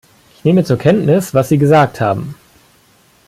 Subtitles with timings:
[0.39, 2.33] Ich nehme zur Kenntnis, was sie gesagt haben.